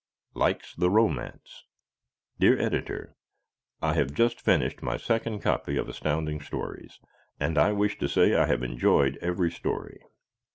Likes 0.33 0.73
the 0.73 0.89
Romance 0.89 1.65
Dear 2.39 2.59
Editor: 2.59 3.13
I 3.83 3.93
have 3.93 4.15
just 4.15 4.41
finished 4.41 4.81
my 4.81 4.97
second 4.97 5.41
copy 5.41 5.77
of 5.77 5.87
Astounding 5.87 6.41
Stories 6.41 6.99
and 7.39 7.55
I 7.55 7.71
wish 7.71 7.99
to 7.99 8.07
say 8.09 8.33
I 8.33 8.47
have 8.47 8.63
enjoyed 8.63 9.17
every 9.17 9.51
story. 9.51 10.01